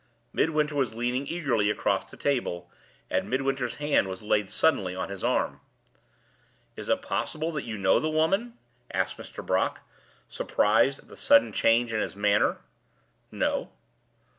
Midwinter 0.33 0.73
was 0.73 0.95
leaning 0.95 1.27
eagerly 1.27 1.69
across 1.69 2.09
the 2.09 2.17
table, 2.17 2.71
and 3.07 3.29
Midwinter's 3.29 3.75
hand 3.75 4.07
was 4.07 4.23
laid 4.23 4.49
suddenly 4.49 4.95
on 4.95 5.09
his 5.09 5.23
arm. 5.23 5.59
"Is 6.75 6.89
it 6.89 7.03
possible 7.03 7.51
that 7.51 7.65
you 7.65 7.77
know 7.77 7.99
the 7.99 8.09
woman?" 8.09 8.57
asked 8.91 9.17
Mr. 9.19 9.45
Brock, 9.45 9.81
surprised 10.27 10.97
at 10.97 11.07
the 11.07 11.15
sudden 11.17 11.51
change 11.51 11.93
in 11.93 12.01
his 12.01 12.15
manner. 12.15 12.61
"No." 13.31 13.69